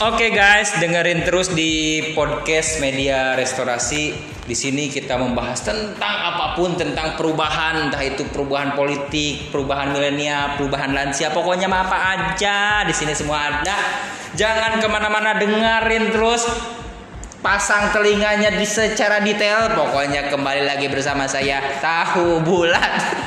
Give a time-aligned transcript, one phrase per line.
[0.00, 4.16] Oke guys, dengerin terus di podcast Media Restorasi.
[4.48, 10.56] Di sini kita membahas tentang apa pun tentang perubahan, entah itu perubahan politik, perubahan milenial,
[10.56, 13.76] perubahan lansia, pokoknya mah apa aja di sini semua ada.
[14.40, 16.48] Jangan ke mana-mana dengerin terus
[17.44, 23.19] pasang telinganya di secara detail pokoknya kembali lagi bersama saya tahu bulat